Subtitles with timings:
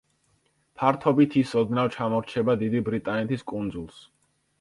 [0.79, 4.01] ფართობით ის ოდნავ ჩამორჩება დიდი ბრიტანეთის კუნძულს.